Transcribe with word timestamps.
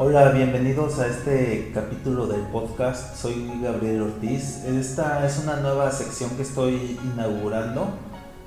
Hola, 0.00 0.30
bienvenidos 0.30 1.00
a 1.00 1.08
este 1.08 1.72
capítulo 1.74 2.28
del 2.28 2.42
podcast. 2.42 3.16
Soy 3.16 3.50
Gabriel 3.60 4.02
Ortiz. 4.02 4.64
Esta 4.64 5.26
es 5.26 5.40
una 5.42 5.56
nueva 5.56 5.90
sección 5.90 6.30
que 6.36 6.42
estoy 6.42 7.00
inaugurando 7.02 7.88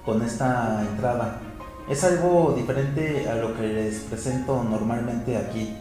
con 0.05 0.21
esta 0.21 0.81
entrada. 0.89 1.41
Es 1.89 2.05
algo 2.05 2.53
diferente 2.55 3.27
a 3.27 3.35
lo 3.35 3.53
que 3.57 3.67
les 3.67 3.99
presento 3.99 4.63
normalmente 4.63 5.35
aquí, 5.35 5.75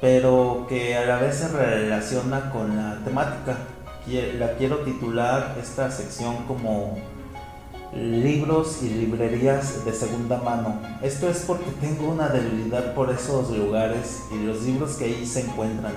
pero 0.00 0.64
que 0.68 0.96
a 0.96 1.04
la 1.04 1.18
vez 1.18 1.34
se 1.34 1.48
relaciona 1.48 2.52
con 2.52 2.76
la 2.76 3.00
temática. 3.04 3.56
La 4.38 4.52
quiero 4.52 4.76
titular 4.84 5.56
esta 5.60 5.90
sección 5.90 6.44
como 6.46 6.98
libros 7.94 8.82
y 8.82 8.88
librerías 8.88 9.84
de 9.84 9.92
segunda 9.92 10.38
mano. 10.38 10.80
Esto 11.02 11.28
es 11.28 11.44
porque 11.46 11.70
tengo 11.80 12.10
una 12.10 12.28
debilidad 12.28 12.94
por 12.94 13.10
esos 13.10 13.50
lugares 13.56 14.22
y 14.32 14.44
los 14.44 14.62
libros 14.62 14.96
que 14.96 15.04
ahí 15.04 15.26
se 15.26 15.40
encuentran, 15.40 15.94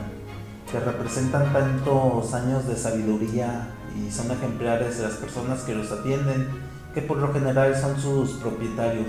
que 0.71 0.79
representan 0.79 1.51
tantos 1.51 2.33
años 2.33 2.67
de 2.67 2.75
sabiduría 2.75 3.69
y 3.97 4.11
son 4.11 4.31
ejemplares 4.31 4.97
de 4.97 5.03
las 5.03 5.13
personas 5.13 5.61
que 5.61 5.75
los 5.75 5.91
atienden, 5.91 6.47
que 6.93 7.01
por 7.01 7.17
lo 7.17 7.33
general 7.33 7.75
son 7.75 7.99
sus 7.99 8.31
propietarios. 8.33 9.07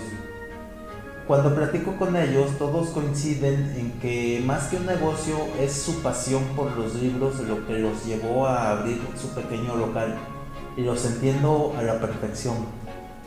Cuando 1.26 1.54
platico 1.54 1.96
con 1.96 2.16
ellos, 2.16 2.58
todos 2.58 2.88
coinciden 2.88 3.72
en 3.78 3.92
que 4.00 4.42
más 4.44 4.64
que 4.64 4.78
un 4.78 4.86
negocio 4.86 5.36
es 5.60 5.72
su 5.72 6.02
pasión 6.02 6.42
por 6.56 6.76
los 6.76 6.96
libros 6.96 7.38
lo 7.40 7.64
que 7.68 7.78
los 7.78 8.04
llevó 8.04 8.48
a 8.48 8.72
abrir 8.72 9.00
su 9.16 9.28
pequeño 9.28 9.76
local. 9.76 10.18
Y 10.76 10.82
los 10.82 11.04
entiendo 11.04 11.74
a 11.78 11.82
la 11.82 12.00
perfección, 12.00 12.56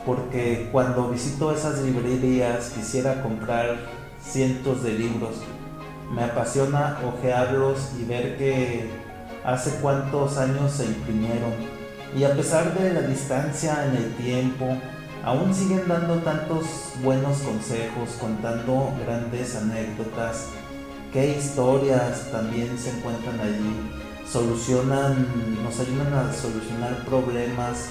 porque 0.06 0.68
cuando 0.72 1.08
visito 1.10 1.52
esas 1.52 1.80
librerías 1.80 2.70
quisiera 2.70 3.22
comprar 3.22 3.76
cientos 4.22 4.82
de 4.82 4.94
libros. 4.94 5.36
Me 6.14 6.24
apasiona 6.24 6.98
hojearlos 7.04 7.92
y 8.00 8.04
ver 8.04 8.36
que 8.36 8.90
hace 9.44 9.70
cuántos 9.80 10.36
años 10.38 10.72
se 10.72 10.86
imprimieron. 10.86 11.52
Y 12.16 12.24
a 12.24 12.34
pesar 12.34 12.78
de 12.78 12.92
la 12.92 13.02
distancia 13.02 13.86
en 13.86 13.96
el 13.96 14.14
tiempo, 14.14 14.66
aún 15.24 15.54
siguen 15.54 15.88
dando 15.88 16.16
tantos 16.18 16.64
buenos 17.02 17.38
consejos, 17.38 18.10
contando 18.20 18.92
grandes 19.04 19.56
anécdotas, 19.56 20.48
qué 21.12 21.36
historias 21.36 22.30
también 22.30 22.78
se 22.78 22.90
encuentran 22.90 23.40
allí, 23.40 24.03
solucionan, 24.30 25.26
nos 25.62 25.78
ayudan 25.80 26.12
a 26.14 26.32
solucionar 26.32 27.04
problemas. 27.04 27.88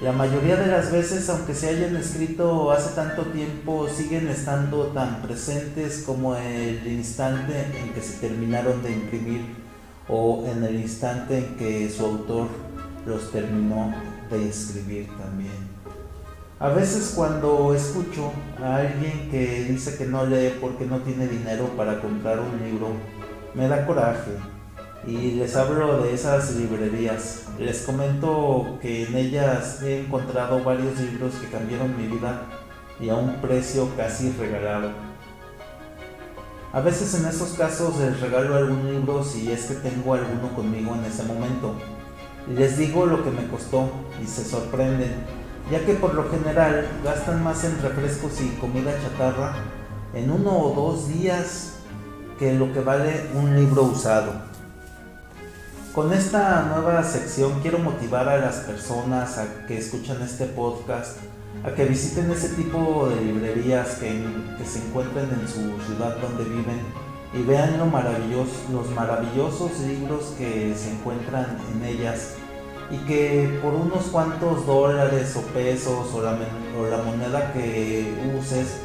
La 0.00 0.12
mayoría 0.12 0.56
de 0.56 0.68
las 0.68 0.92
veces, 0.92 1.28
aunque 1.28 1.54
se 1.54 1.68
hayan 1.68 1.96
escrito 1.96 2.70
hace 2.70 2.94
tanto 2.94 3.22
tiempo, 3.26 3.88
siguen 3.88 4.28
estando 4.28 4.86
tan 4.88 5.22
presentes 5.22 6.04
como 6.06 6.36
el 6.36 6.86
instante 6.86 7.66
en 7.76 7.92
que 7.92 8.00
se 8.00 8.18
terminaron 8.18 8.82
de 8.82 8.92
imprimir 8.92 9.42
o 10.08 10.46
en 10.46 10.62
el 10.62 10.76
instante 10.76 11.38
en 11.38 11.56
que 11.56 11.90
su 11.90 12.04
autor 12.04 12.46
los 13.04 13.32
terminó 13.32 13.92
de 14.30 14.48
escribir 14.48 15.08
también. 15.18 15.78
A 16.60 16.68
veces 16.70 17.12
cuando 17.14 17.74
escucho 17.74 18.32
a 18.62 18.76
alguien 18.76 19.28
que 19.30 19.64
dice 19.64 19.96
que 19.96 20.06
no 20.06 20.26
lee 20.26 20.54
porque 20.60 20.86
no 20.86 20.98
tiene 20.98 21.26
dinero 21.26 21.66
para 21.76 22.00
comprar 22.00 22.38
un 22.38 22.64
libro, 22.64 22.88
me 23.54 23.68
da 23.68 23.86
coraje 23.86 24.32
y 25.06 25.32
les 25.32 25.56
hablo 25.56 26.02
de 26.02 26.14
esas 26.14 26.54
librerías. 26.56 27.44
Les 27.58 27.82
comento 27.82 28.78
que 28.80 29.06
en 29.06 29.16
ellas 29.16 29.82
he 29.82 30.00
encontrado 30.00 30.62
varios 30.62 30.98
libros 30.98 31.34
que 31.34 31.48
cambiaron 31.48 31.96
mi 31.96 32.06
vida 32.06 32.42
y 33.00 33.08
a 33.08 33.14
un 33.14 33.40
precio 33.40 33.88
casi 33.96 34.32
regalado. 34.32 34.90
A 36.72 36.80
veces 36.80 37.14
en 37.14 37.26
esos 37.26 37.50
casos 37.50 37.98
les 37.98 38.20
regalo 38.20 38.56
algún 38.56 38.90
libro 38.90 39.24
si 39.24 39.50
es 39.50 39.66
que 39.66 39.74
tengo 39.74 40.14
alguno 40.14 40.54
conmigo 40.54 40.94
en 40.94 41.04
ese 41.04 41.22
momento. 41.22 41.74
Les 42.54 42.76
digo 42.76 43.06
lo 43.06 43.24
que 43.24 43.30
me 43.30 43.46
costó 43.48 43.90
y 44.22 44.26
se 44.26 44.44
sorprenden 44.44 45.38
ya 45.70 45.84
que 45.84 45.94
por 45.94 46.14
lo 46.14 46.28
general 46.30 46.86
gastan 47.04 47.42
más 47.42 47.64
en 47.64 47.80
refrescos 47.82 48.40
y 48.40 48.48
comida 48.58 48.92
chatarra 49.02 49.54
en 50.14 50.30
uno 50.30 50.58
o 50.58 50.74
dos 50.74 51.08
días 51.08 51.74
que 52.38 52.54
lo 52.54 52.72
que 52.72 52.80
vale 52.80 53.26
un 53.34 53.54
libro 53.54 53.82
usado. 53.82 54.47
Con 55.98 56.12
esta 56.12 56.62
nueva 56.62 57.02
sección 57.02 57.58
quiero 57.60 57.80
motivar 57.80 58.28
a 58.28 58.38
las 58.38 58.58
personas 58.58 59.36
a 59.36 59.66
que 59.66 59.78
escuchan 59.78 60.22
este 60.22 60.44
podcast 60.44 61.16
a 61.64 61.74
que 61.74 61.86
visiten 61.86 62.30
ese 62.30 62.50
tipo 62.50 63.08
de 63.08 63.20
librerías 63.20 63.96
que, 63.96 64.12
se 64.64 64.78
encuentren 64.78 65.24
en 65.24 65.48
su 65.48 65.76
ciudad 65.84 66.16
donde 66.18 66.44
viven 66.44 66.82
y 67.34 67.42
vean 67.42 67.78
los 67.78 68.90
maravillosos 68.92 69.80
libros 69.80 70.34
que 70.38 70.72
se 70.76 70.92
encuentran 70.92 71.58
en 71.74 71.84
ellas 71.84 72.34
y 72.92 72.98
que 72.98 73.58
por 73.60 73.74
unos 73.74 74.04
cuantos 74.04 74.66
dólares 74.68 75.34
o 75.34 75.40
pesos 75.52 76.14
o 76.14 76.22
la, 76.22 77.02
moneda 77.02 77.52
que 77.52 78.14
uses 78.38 78.76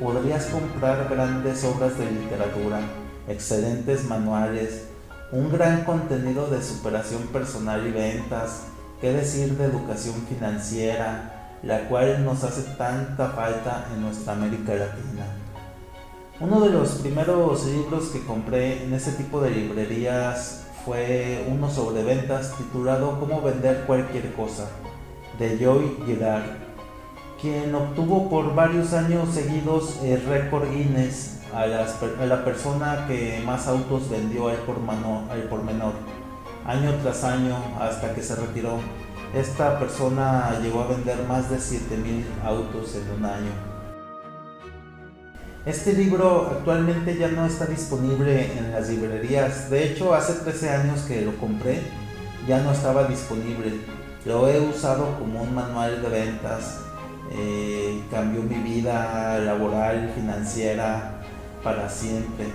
podrías 0.00 0.46
comprar 0.46 1.06
grandes 1.10 1.64
obras 1.64 1.98
de 1.98 2.10
literatura, 2.10 2.80
excelentes 3.28 4.04
manuales, 4.06 4.84
un 5.32 5.50
gran 5.50 5.84
contenido 5.84 6.46
de 6.48 6.62
superación 6.62 7.22
personal 7.28 7.86
y 7.86 7.90
ventas, 7.90 8.64
qué 9.00 9.12
decir 9.12 9.56
de 9.56 9.64
educación 9.64 10.14
financiera, 10.28 11.56
la 11.62 11.88
cual 11.88 12.22
nos 12.22 12.44
hace 12.44 12.62
tanta 12.76 13.30
falta 13.30 13.86
en 13.94 14.02
nuestra 14.02 14.34
América 14.34 14.74
Latina. 14.74 15.24
Uno 16.38 16.60
de 16.60 16.70
los 16.70 16.90
primeros 16.96 17.64
libros 17.64 18.08
que 18.08 18.22
compré 18.26 18.84
en 18.84 18.92
ese 18.92 19.12
tipo 19.12 19.40
de 19.40 19.50
librerías 19.50 20.66
fue 20.84 21.46
uno 21.48 21.70
sobre 21.70 22.02
ventas 22.02 22.54
titulado 22.58 23.18
Cómo 23.18 23.40
vender 23.40 23.84
cualquier 23.86 24.34
cosa, 24.34 24.68
de 25.38 25.56
Joy 25.56 25.96
Girard, 26.04 26.44
quien 27.40 27.74
obtuvo 27.74 28.28
por 28.28 28.54
varios 28.54 28.92
años 28.92 29.30
seguidos 29.32 29.98
el 30.02 30.22
récord 30.26 30.68
Guinness 30.70 31.41
a, 31.54 31.66
la 32.26 32.44
persona 32.44 33.04
que 33.06 33.42
más 33.44 33.66
autos 33.68 34.08
vendió 34.10 34.48
al 34.48 34.56
por, 34.58 34.76
al 35.30 35.42
por 35.44 35.62
menor, 35.62 35.92
año 36.66 36.94
tras 37.02 37.24
año 37.24 37.56
hasta 37.80 38.14
que 38.14 38.22
se 38.22 38.36
retiró. 38.36 38.78
Esta 39.34 39.78
persona 39.78 40.58
llegó 40.62 40.82
a 40.82 40.88
vender 40.88 41.22
más 41.26 41.50
de 41.50 41.58
7000 41.58 42.26
autos 42.44 42.94
en 42.96 43.18
un 43.18 43.24
año. 43.24 43.72
Este 45.64 45.92
libro 45.92 46.48
actualmente 46.50 47.16
ya 47.16 47.28
no 47.28 47.46
está 47.46 47.66
disponible 47.66 48.58
en 48.58 48.72
las 48.72 48.88
librerías. 48.88 49.70
De 49.70 49.84
hecho, 49.84 50.12
hace 50.12 50.34
13 50.34 50.70
años 50.70 51.02
que 51.02 51.22
lo 51.22 51.36
compré, 51.38 51.80
ya 52.48 52.60
no 52.60 52.72
estaba 52.72 53.04
disponible. 53.04 53.72
Lo 54.24 54.48
he 54.48 54.60
usado 54.60 55.16
como 55.18 55.42
un 55.42 55.54
manual 55.54 56.02
de 56.02 56.08
ventas. 56.08 56.80
Eh, 57.34 58.02
cambió 58.10 58.42
mi 58.42 58.56
vida 58.56 59.38
laboral, 59.38 60.12
financiera, 60.14 61.21
para 61.62 61.88
siempre. 61.88 62.46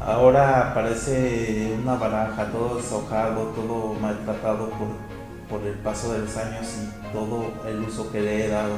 Ahora 0.00 0.72
parece 0.74 1.76
una 1.80 1.94
baraja, 1.94 2.46
todo 2.50 2.76
deshojado, 2.76 3.44
todo 3.54 3.94
maltratado 4.00 4.70
por, 4.70 5.58
por 5.58 5.66
el 5.66 5.74
paso 5.74 6.12
de 6.12 6.20
los 6.20 6.36
años 6.36 6.66
y 6.82 7.12
todo 7.12 7.52
el 7.68 7.80
uso 7.82 8.10
que 8.10 8.20
le 8.20 8.46
he 8.46 8.48
dado 8.48 8.74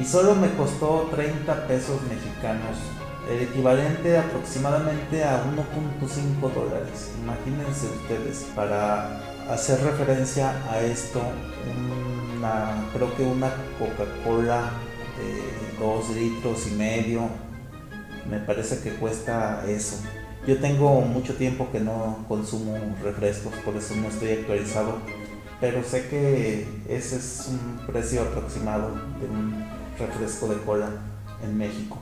y 0.00 0.04
solo 0.04 0.34
me 0.36 0.48
costó 0.52 1.08
30 1.10 1.66
pesos 1.66 2.00
mexicanos, 2.02 2.78
el 3.28 3.42
equivalente 3.42 4.16
aproximadamente 4.16 5.24
a 5.24 5.42
1.5 5.42 6.52
dólares. 6.52 7.12
Imagínense 7.20 7.86
ustedes, 7.86 8.46
para 8.54 9.20
hacer 9.50 9.82
referencia 9.82 10.52
a 10.70 10.80
esto, 10.80 11.20
una, 12.36 12.84
creo 12.92 13.14
que 13.16 13.24
una 13.24 13.50
Coca-Cola 13.78 14.70
de 15.18 15.84
2 15.84 16.10
litros 16.10 16.68
y 16.68 16.74
medio, 16.76 17.28
me 18.30 18.38
parece 18.38 18.80
que 18.80 18.96
cuesta 18.96 19.64
eso. 19.68 19.96
Yo 20.46 20.58
tengo 20.58 21.00
mucho 21.02 21.34
tiempo 21.34 21.68
que 21.70 21.80
no 21.80 22.24
consumo 22.28 22.76
refrescos, 23.02 23.52
por 23.64 23.76
eso 23.76 23.94
no 23.96 24.08
estoy 24.08 24.30
actualizado, 24.30 24.98
pero 25.60 25.82
sé 25.82 26.08
que 26.08 26.66
ese 26.88 27.16
es 27.16 27.50
un 27.50 27.86
precio 27.86 28.22
aproximado 28.22 28.92
de 29.20 29.26
un 29.28 29.64
refresco 29.98 30.48
de 30.48 30.56
cola 30.62 30.88
en 31.42 31.58
México. 31.58 31.98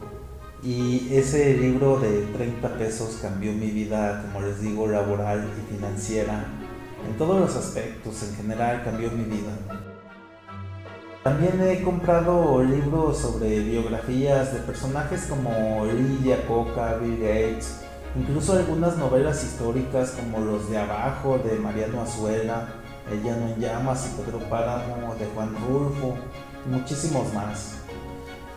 Y 0.62 1.08
ese 1.12 1.56
libro 1.56 1.98
de 1.98 2.22
30 2.36 2.78
pesos 2.78 3.18
cambió 3.22 3.52
mi 3.52 3.70
vida, 3.70 4.22
como 4.22 4.46
les 4.46 4.60
digo, 4.60 4.86
laboral 4.86 5.48
y 5.58 5.74
financiera. 5.74 6.44
En 7.08 7.16
todos 7.16 7.40
los 7.40 7.56
aspectos, 7.56 8.22
en 8.22 8.36
general, 8.36 8.82
cambió 8.84 9.10
mi 9.10 9.24
vida. 9.24 9.52
También 11.26 11.60
he 11.60 11.82
comprado 11.82 12.62
libros 12.62 13.18
sobre 13.18 13.58
biografías 13.58 14.52
de 14.52 14.60
personajes 14.60 15.26
como 15.28 15.84
Lidia 15.84 16.46
Coca, 16.46 16.98
Bill 17.02 17.18
Gates, 17.18 17.80
incluso 18.14 18.52
algunas 18.52 18.96
novelas 18.96 19.42
históricas 19.42 20.10
como 20.12 20.38
Los 20.38 20.70
de 20.70 20.78
Abajo 20.78 21.36
de 21.38 21.58
Mariano 21.58 22.02
Azuela, 22.02 22.68
El 23.10 23.24
Llano 23.24 23.48
en 23.48 23.60
Llamas 23.60 24.08
y 24.08 24.22
Pedro 24.22 24.38
Páramo 24.48 25.16
de 25.16 25.26
Juan 25.34 25.52
Rulfo, 25.66 26.14
y 26.64 26.68
muchísimos 26.68 27.34
más. 27.34 27.78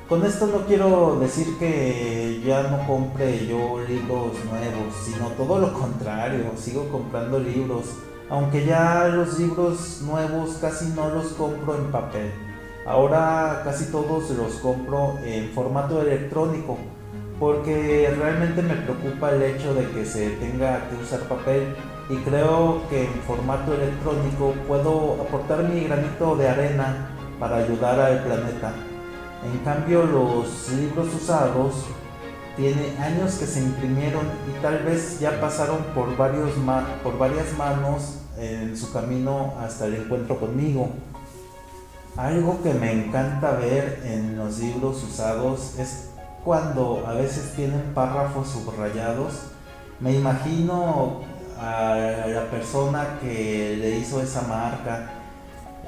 Con 0.08 0.24
esto 0.24 0.46
no 0.46 0.68
quiero 0.68 1.20
decir 1.20 1.48
que 1.58 2.40
ya 2.46 2.62
no 2.62 2.86
compre 2.86 3.48
yo 3.48 3.80
libros 3.80 4.34
nuevos, 4.46 4.94
sino 5.06 5.30
todo 5.30 5.58
lo 5.58 5.74
contrario, 5.74 6.52
sigo 6.56 6.88
comprando 6.90 7.40
libros, 7.40 7.86
aunque 8.30 8.64
ya 8.64 9.08
los 9.08 9.40
libros 9.40 10.02
nuevos 10.04 10.58
casi 10.62 10.90
no 10.90 11.10
los 11.10 11.30
compro 11.30 11.76
en 11.76 11.92
papel. 11.92 12.32
Ahora 12.90 13.62
casi 13.64 13.92
todos 13.92 14.32
los 14.32 14.54
compro 14.54 15.20
en 15.24 15.52
formato 15.52 16.02
electrónico, 16.02 16.76
porque 17.40 18.12
realmente 18.18 18.64
me 18.64 18.74
preocupa 18.74 19.30
el 19.30 19.44
hecho 19.44 19.76
de 19.76 19.88
que 19.92 20.04
se 20.04 20.32
tenga 20.32 20.90
que 20.90 20.96
usar 20.96 21.20
papel 21.30 21.76
y 22.10 22.16
creo 22.24 22.82
que 22.90 23.04
en 23.04 23.14
formato 23.28 23.76
electrónico 23.76 24.56
puedo 24.68 25.22
aportar 25.22 25.66
mi 25.66 25.82
granito 25.82 26.36
de 26.36 26.50
arena 26.50 27.16
para 27.40 27.58
ayudar 27.58 28.00
al 28.00 28.24
planeta. 28.24 28.74
En 29.46 29.60
cambio, 29.60 30.06
los 30.06 30.72
libros 30.72 31.14
usados 31.14 31.86
tiene 32.58 32.98
años 33.00 33.36
que 33.36 33.46
se 33.46 33.60
imprimieron 33.60 34.26
y 34.50 34.62
tal 34.64 34.80
vez 34.80 35.20
ya 35.20 35.40
pasaron 35.40 35.78
por, 35.94 36.18
varios 36.18 36.54
por 37.04 37.20
varias 37.20 37.56
manos 37.56 38.16
en 38.40 38.76
su 38.76 38.92
camino 38.92 39.54
hasta 39.60 39.86
el 39.86 39.94
encuentro 39.94 40.40
conmigo. 40.40 40.90
Algo 42.20 42.62
que 42.62 42.74
me 42.74 42.92
encanta 42.92 43.52
ver 43.52 44.02
en 44.04 44.38
los 44.38 44.60
libros 44.60 45.02
usados 45.04 45.80
es 45.80 46.10
cuando 46.44 47.06
a 47.08 47.14
veces 47.14 47.54
tienen 47.56 47.94
párrafos 47.94 48.50
subrayados. 48.50 49.44
Me 50.02 50.14
imagino 50.14 51.22
a 51.58 52.26
la 52.28 52.52
persona 52.52 53.20
que 53.22 53.78
le 53.80 54.00
hizo 54.00 54.22
esa 54.22 54.42
marca 54.42 55.12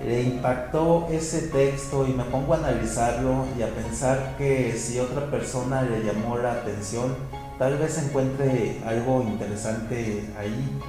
le 0.06 0.24
impactó 0.24 1.08
ese 1.12 1.44
texto 1.50 2.08
y 2.08 2.14
me 2.14 2.24
pongo 2.24 2.54
a 2.54 2.58
analizarlo 2.58 3.46
y 3.58 3.62
a 3.62 3.68
pensar 3.68 4.36
que 4.38 4.76
si 4.76 5.00
otra 5.00 5.30
persona 5.30 5.84
le 5.84 6.04
llamó 6.04 6.38
la 6.38 6.54
atención, 6.54 7.16
tal 7.60 7.78
vez 7.78 7.98
encuentre 7.98 8.82
algo 8.86 9.22
interesante 9.22 10.28
ahí. 10.40 10.80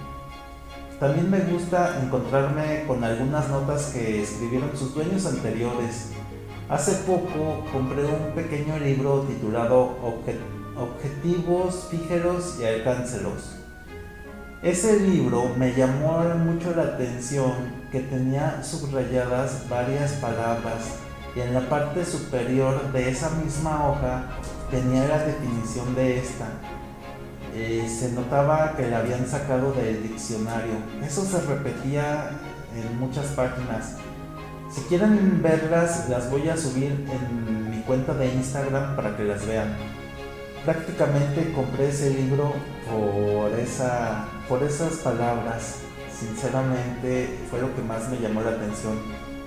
También 1.02 1.28
me 1.28 1.40
gusta 1.40 2.00
encontrarme 2.00 2.84
con 2.86 3.02
algunas 3.02 3.48
notas 3.48 3.86
que 3.86 4.22
escribieron 4.22 4.70
sus 4.76 4.94
dueños 4.94 5.26
anteriores. 5.26 6.12
Hace 6.68 6.92
poco 7.04 7.66
compré 7.72 8.04
un 8.04 8.32
pequeño 8.36 8.78
libro 8.78 9.22
titulado 9.22 9.98
Objetivos, 10.76 11.88
Fíjeros 11.90 12.58
y 12.60 12.66
Alcáncelos 12.66 13.62
ese 14.62 15.00
libro 15.00 15.50
me 15.56 15.74
llamó 15.74 16.20
mucho 16.38 16.72
la 16.76 16.84
atención 16.84 17.50
que 17.90 17.98
tenía 17.98 18.62
subrayadas 18.62 19.68
varias 19.68 20.12
palabras 20.12 20.98
y 21.34 21.40
en 21.40 21.52
la 21.52 21.68
parte 21.68 22.04
superior 22.04 22.92
de 22.92 23.10
esa 23.10 23.30
misma 23.30 23.88
hoja 23.88 24.28
tenía 24.70 25.08
la 25.08 25.24
definición 25.24 25.96
de 25.96 26.20
esta. 26.20 26.46
Eh, 27.54 27.86
se 27.88 28.12
notaba 28.12 28.74
que 28.76 28.88
la 28.88 28.98
habían 28.98 29.26
sacado 29.26 29.72
del 29.72 30.02
diccionario. 30.02 30.74
Eso 31.04 31.24
se 31.24 31.40
repetía 31.42 32.30
en 32.74 32.98
muchas 32.98 33.26
páginas. 33.26 33.96
Si 34.70 34.80
quieren 34.82 35.42
verlas, 35.42 36.08
las 36.08 36.30
voy 36.30 36.48
a 36.48 36.56
subir 36.56 37.06
en 37.10 37.70
mi 37.70 37.82
cuenta 37.82 38.14
de 38.14 38.32
Instagram 38.32 38.96
para 38.96 39.16
que 39.16 39.24
las 39.24 39.46
vean 39.46 39.76
prácticamente 40.64 41.52
compré 41.52 41.88
ese 41.88 42.10
libro 42.10 42.52
por, 42.90 43.52
esa, 43.58 44.26
por 44.48 44.62
esas 44.62 44.94
palabras. 44.96 45.78
Sinceramente 46.16 47.38
fue 47.50 47.60
lo 47.60 47.74
que 47.74 47.82
más 47.82 48.08
me 48.08 48.18
llamó 48.18 48.42
la 48.42 48.50
atención. 48.50 48.98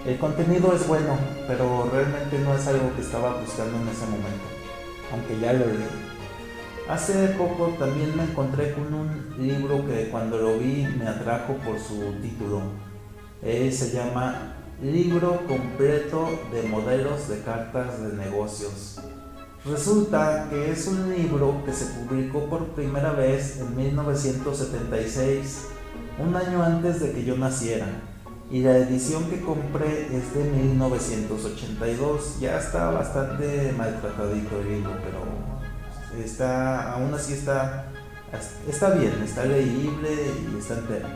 El 0.06 0.18
contenido 0.20 0.76
es 0.76 0.88
bueno, 0.88 1.18
pero 1.48 1.90
realmente 1.92 2.38
no 2.40 2.56
es 2.56 2.68
algo 2.68 2.94
que 2.96 3.02
estaba 3.02 3.40
buscando 3.40 3.78
en 3.78 3.88
ese 3.88 4.06
momento, 4.06 4.46
aunque 5.12 5.40
ya 5.40 5.54
lo 5.54 5.66
leí. 5.66 6.15
Hace 6.88 7.30
poco 7.30 7.70
también 7.80 8.16
me 8.16 8.24
encontré 8.24 8.74
con 8.74 8.94
un 8.94 9.34
libro 9.40 9.88
que 9.88 10.10
cuando 10.10 10.38
lo 10.38 10.60
vi 10.60 10.88
me 11.00 11.08
atrajo 11.08 11.54
por 11.56 11.80
su 11.80 12.14
título. 12.22 12.62
se 13.42 13.92
llama 13.92 14.54
Libro 14.84 15.48
completo 15.48 16.30
de 16.52 16.62
modelos 16.70 17.28
de 17.28 17.42
cartas 17.42 18.04
de 18.04 18.14
negocios. 18.14 19.00
Resulta 19.66 20.46
que 20.52 20.70
es 20.70 20.86
un 20.86 21.12
libro 21.12 21.64
que 21.66 21.74
se 21.74 21.86
publicó 21.86 22.46
por 22.46 22.68
primera 22.76 23.14
vez 23.14 23.60
en 23.62 23.76
1976, 23.76 25.70
un 26.20 26.36
año 26.36 26.62
antes 26.62 27.00
de 27.00 27.14
que 27.14 27.24
yo 27.24 27.36
naciera. 27.36 27.88
Y 28.52 28.62
la 28.62 28.78
edición 28.78 29.24
que 29.32 29.42
compré 29.42 30.16
es 30.16 30.36
de 30.36 30.44
1982. 30.44 32.40
Ya 32.40 32.60
está 32.60 32.92
bastante 32.92 33.74
maltratadito 33.76 34.60
el 34.60 34.70
libro, 34.70 34.92
pero 35.04 35.55
está, 36.24 36.94
aún 36.94 37.14
así 37.14 37.34
está, 37.34 37.88
está 38.68 38.92
bien, 38.92 39.22
está 39.24 39.46
leíble 39.46 40.10
y 40.52 40.58
está 40.58 40.76
entero. 40.76 41.08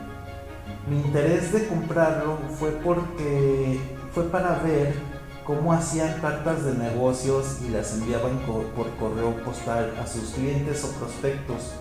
Mi 0.88 1.00
interés 1.00 1.52
de 1.52 1.66
comprarlo 1.68 2.38
fue 2.58 2.70
porque 2.70 3.80
fue 4.12 4.24
para 4.24 4.58
ver 4.58 4.94
cómo 5.44 5.72
hacían 5.72 6.20
cartas 6.20 6.64
de 6.64 6.74
negocios 6.74 7.58
y 7.66 7.70
las 7.70 7.94
enviaban 7.94 8.38
por 8.46 8.64
correo 8.98 9.34
postal 9.44 9.92
a 10.00 10.06
sus 10.06 10.30
clientes 10.30 10.84
o 10.84 10.88
prospectos. 10.98 11.72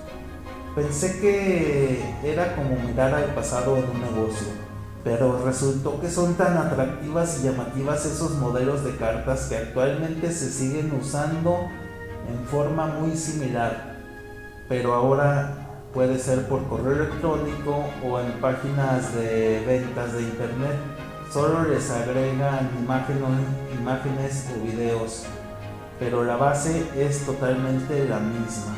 Pensé 0.75 1.19
que 1.19 2.01
era 2.23 2.55
como 2.55 2.75
mirar 2.85 3.13
al 3.13 3.33
pasado 3.35 3.77
en 3.77 3.83
un 3.89 4.01
negocio, 4.01 4.47
pero 5.03 5.43
resultó 5.43 5.99
que 5.99 6.09
son 6.09 6.35
tan 6.35 6.57
atractivas 6.57 7.39
y 7.39 7.43
llamativas 7.47 8.05
esos 8.05 8.31
modelos 8.37 8.83
de 8.83 8.95
cartas 8.95 9.47
que 9.47 9.57
actualmente 9.57 10.31
se 10.31 10.51
siguen 10.51 10.91
usando 10.93 11.67
en 12.29 12.45
forma 12.45 12.87
muy 12.87 13.15
similar, 13.15 13.95
pero 14.67 14.93
ahora 14.93 15.83
puede 15.93 16.19
ser 16.19 16.47
por 16.47 16.67
correo 16.67 16.93
electrónico 16.93 17.85
o 18.05 18.19
en 18.19 18.31
páginas 18.33 19.15
de 19.15 19.63
ventas 19.65 20.13
de 20.13 20.21
internet 20.21 20.75
solo 21.31 21.63
les 21.63 21.89
agregan 21.91 22.69
imágenes, 22.81 24.47
o 24.55 24.63
videos, 24.63 25.25
pero 25.99 26.23
la 26.23 26.37
base 26.37 26.83
es 26.95 27.25
totalmente 27.25 28.07
la 28.07 28.19
misma. 28.19 28.75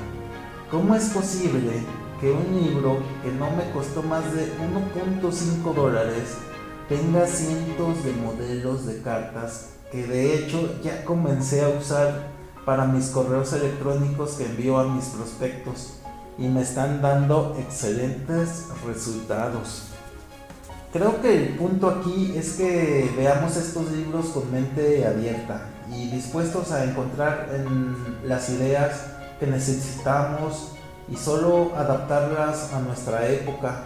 ¿Cómo 0.69 0.95
es 0.95 1.09
posible 1.09 1.83
que 2.19 2.31
un 2.31 2.61
libro 2.61 2.99
que 3.23 3.31
no 3.31 3.49
me 3.51 3.71
costó 3.71 4.03
más 4.03 4.33
de 4.33 4.51
1.5 4.57 5.73
dólares 5.73 6.37
tenga 6.87 7.25
cientos 7.25 8.03
de 8.03 8.13
modelos 8.13 8.85
de 8.85 9.01
cartas 9.01 9.69
que 9.91 10.05
de 10.05 10.35
hecho 10.35 10.79
ya 10.81 11.03
comencé 11.03 11.63
a 11.63 11.69
usar 11.69 12.27
para 12.65 12.85
mis 12.85 13.09
correos 13.09 13.53
electrónicos 13.53 14.31
que 14.33 14.45
envío 14.45 14.79
a 14.79 14.85
mis 14.85 15.05
prospectos 15.05 15.93
y 16.37 16.47
me 16.47 16.61
están 16.61 17.01
dando 17.01 17.55
excelentes 17.59 18.67
resultados? 18.85 19.91
Creo 20.93 21.21
que 21.21 21.35
el 21.35 21.57
punto 21.57 21.87
aquí 21.87 22.33
es 22.35 22.53
que 22.53 23.09
veamos 23.15 23.55
estos 23.55 23.89
libros 23.91 24.25
con 24.27 24.51
mente 24.51 25.07
abierta 25.07 25.69
y 25.89 26.09
dispuestos 26.09 26.71
a 26.71 26.83
encontrar 26.83 27.49
en 27.53 27.95
las 28.27 28.49
ideas 28.49 29.05
que 29.39 29.47
necesitamos 29.47 30.73
y 31.09 31.15
solo 31.15 31.71
adaptarlas 31.75 32.73
a 32.73 32.81
nuestra 32.81 33.27
época. 33.29 33.85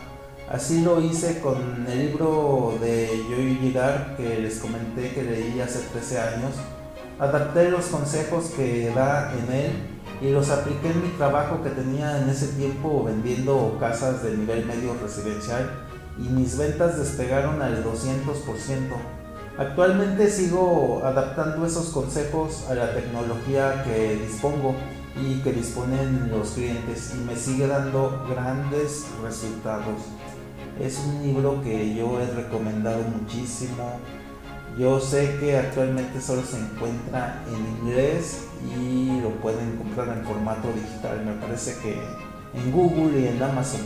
Así 0.50 0.82
lo 0.82 1.00
hice 1.00 1.40
con 1.40 1.86
el 1.88 2.08
libro 2.08 2.78
de 2.82 3.08
Joy 3.30 3.58
Girard 3.62 4.16
que 4.16 4.40
les 4.40 4.58
comenté 4.58 5.14
que 5.14 5.24
leí 5.24 5.62
hace 5.62 5.80
13 5.80 6.20
años. 6.20 6.56
Adapté 7.20 7.70
los 7.70 7.86
consejos 7.86 8.48
que 8.58 8.92
da 8.94 9.32
en 9.34 9.54
él 9.54 9.72
y 10.22 10.32
los 10.32 10.50
apliqué 10.50 10.92
en 10.92 11.02
mi 11.02 11.10
trabajo 11.18 11.64
que 11.64 11.70
tenía 11.70 12.22
en 12.22 12.30
ese 12.30 12.48
tiempo 12.48 13.04
vendiendo 13.06 13.78
casas 13.80 14.22
de 14.22 14.36
nivel 14.36 14.66
medio 14.66 14.96
residencial 15.02 15.70
y 16.18 16.24
mis 16.24 16.58
ventas 16.58 16.98
despegaron 16.98 17.62
al 17.62 17.84
200%. 17.86 18.26
Actualmente 19.58 20.30
sigo 20.30 21.02
adaptando 21.06 21.66
esos 21.66 21.90
consejos 21.90 22.66
a 22.70 22.76
la 22.76 22.94
tecnología 22.94 23.84
que 23.86 24.18
dispongo 24.18 24.76
y 25.18 25.36
que 25.36 25.54
disponen 25.54 26.30
los 26.30 26.50
clientes 26.50 27.14
y 27.16 27.24
me 27.24 27.38
sigue 27.38 27.68
dando 27.68 28.26
grandes 28.30 29.06
resultados. 29.24 30.02
Es 30.82 31.00
un 31.00 31.24
libro 31.24 31.62
que 31.64 31.96
yo 31.96 32.20
he 32.20 32.26
recomendado 32.32 33.02
muchísimo. 33.04 34.00
Yo 34.78 35.00
sé 35.00 35.38
que 35.40 35.58
actualmente 35.58 36.20
solo 36.20 36.44
se 36.44 36.60
encuentra 36.60 37.42
en 37.48 37.88
inglés 37.88 38.46
y 38.78 39.22
lo 39.22 39.30
pueden 39.42 39.78
comprar 39.78 40.10
en 40.10 40.26
formato 40.26 40.68
digital. 40.74 41.24
Me 41.26 41.34
parece 41.34 41.78
que 41.82 41.94
en 42.54 42.72
Google 42.74 43.20
y 43.20 43.28
en 43.28 43.42
Amazon 43.42 43.82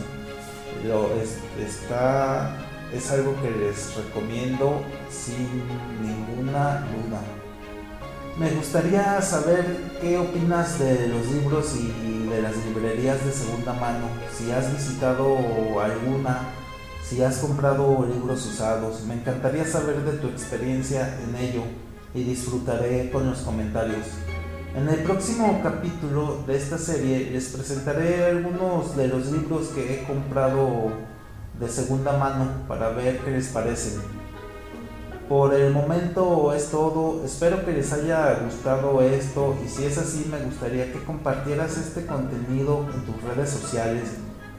lo, 0.86 1.14
es, 1.14 1.38
está, 1.60 2.56
es 2.92 3.08
algo 3.12 3.40
que 3.40 3.50
les 3.52 3.94
recomiendo 3.94 4.82
sin 5.08 5.62
ninguna 6.02 6.80
duda. 6.80 7.20
Me 8.36 8.50
gustaría 8.50 9.20
saber 9.22 9.64
qué 10.00 10.18
opinas 10.18 10.78
de 10.80 11.06
los 11.08 11.26
libros 11.26 11.76
y 11.76 12.28
de 12.28 12.42
las 12.42 12.56
librerías 12.64 13.24
de 13.24 13.32
segunda 13.32 13.74
mano, 13.74 14.06
si 14.32 14.50
has 14.50 14.72
visitado 14.72 15.36
alguna, 15.80 16.48
si 17.10 17.20
has 17.24 17.38
comprado 17.38 18.06
libros 18.06 18.46
usados. 18.46 19.02
Me 19.02 19.14
encantaría 19.14 19.66
saber 19.66 20.04
de 20.04 20.18
tu 20.18 20.28
experiencia 20.28 21.18
en 21.24 21.34
ello 21.34 21.64
y 22.14 22.22
disfrutaré 22.22 23.10
con 23.10 23.28
los 23.28 23.40
comentarios. 23.40 24.06
En 24.76 24.88
el 24.88 25.02
próximo 25.02 25.58
capítulo 25.60 26.44
de 26.46 26.56
esta 26.56 26.78
serie 26.78 27.28
les 27.32 27.48
presentaré 27.48 28.26
algunos 28.26 28.96
de 28.96 29.08
los 29.08 29.26
libros 29.32 29.70
que 29.70 29.92
he 29.92 30.04
comprado 30.04 30.92
de 31.58 31.68
segunda 31.68 32.16
mano 32.16 32.46
para 32.68 32.90
ver 32.90 33.18
qué 33.18 33.32
les 33.32 33.48
parecen. 33.48 34.00
Por 35.28 35.52
el 35.52 35.72
momento 35.72 36.52
es 36.54 36.70
todo, 36.70 37.24
espero 37.24 37.64
que 37.64 37.72
les 37.72 37.92
haya 37.92 38.38
gustado 38.44 39.02
esto 39.02 39.56
y 39.64 39.68
si 39.68 39.84
es 39.84 39.98
así 39.98 40.28
me 40.30 40.44
gustaría 40.44 40.92
que 40.92 41.02
compartieras 41.02 41.76
este 41.76 42.06
contenido 42.06 42.86
en 42.94 43.04
tus 43.04 43.20
redes 43.24 43.50
sociales 43.50 44.10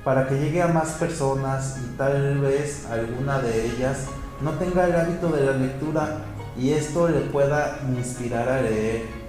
para 0.03 0.27
que 0.27 0.39
llegue 0.39 0.61
a 0.61 0.67
más 0.67 0.91
personas 0.91 1.77
y 1.83 1.97
tal 1.97 2.39
vez 2.39 2.87
alguna 2.89 3.39
de 3.39 3.65
ellas 3.67 4.07
no 4.41 4.51
tenga 4.51 4.85
el 4.85 4.95
hábito 4.95 5.29
de 5.29 5.45
la 5.45 5.53
lectura 5.53 6.17
y 6.57 6.71
esto 6.71 7.07
le 7.07 7.21
pueda 7.21 7.79
inspirar 7.95 8.49
a 8.49 8.61
leer 8.61 9.21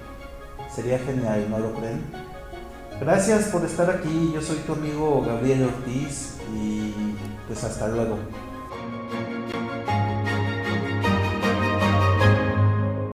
Sería 0.74 0.98
genial, 0.98 1.48
¿no 1.50 1.58
lo 1.58 1.74
creen? 1.74 2.00
Gracias 2.98 3.48
por 3.48 3.62
estar 3.62 3.90
aquí, 3.90 4.32
yo 4.32 4.40
soy 4.40 4.56
tu 4.58 4.72
amigo 4.72 5.22
Gabriel 5.26 5.64
Ortiz 5.64 6.38
y 6.54 6.94
pues 7.46 7.62
hasta 7.62 7.88
luego. 7.88 8.16